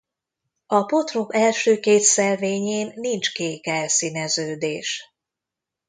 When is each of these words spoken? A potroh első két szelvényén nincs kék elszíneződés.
A 0.65 0.81
potroh 0.85 1.27
első 1.35 1.79
két 1.79 2.01
szelvényén 2.01 2.91
nincs 2.95 3.31
kék 3.33 3.67
elszíneződés. 3.67 5.03